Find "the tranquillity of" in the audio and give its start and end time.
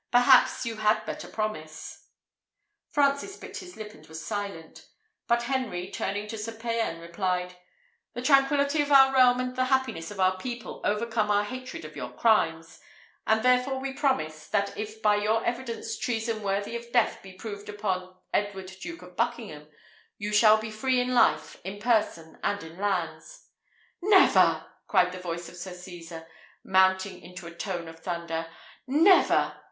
8.15-8.91